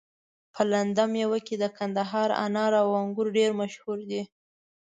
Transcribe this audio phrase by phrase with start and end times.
[0.53, 4.21] په لنده ميوه کي د کندهار انار او انګور ډير مشهور دي